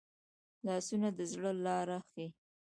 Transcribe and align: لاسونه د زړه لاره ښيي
لاسونه 0.65 1.07
د 1.17 1.19
زړه 1.31 1.51
لاره 1.65 1.97
ښيي 2.09 2.27